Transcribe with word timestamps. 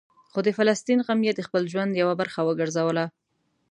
خو 0.31 0.39
د 0.43 0.49
فلسطین 0.57 0.99
غم 1.05 1.19
یې 1.27 1.33
د 1.35 1.41
خپل 1.47 1.63
ژوند 1.71 1.91
یوه 2.01 2.13
برخه 2.21 2.39
وګرځوله. 2.43 3.05